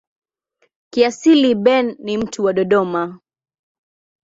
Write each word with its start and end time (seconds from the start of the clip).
Kiasili 0.89 1.55
Ben 1.55 1.95
ni 2.03 2.17
mtu 2.17 2.43
wa 2.43 2.53
Dodoma. 2.53 3.19